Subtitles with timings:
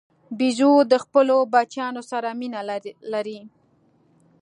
[0.37, 2.61] بیزو د خپلو بچیانو سره مینه
[3.13, 3.39] لري.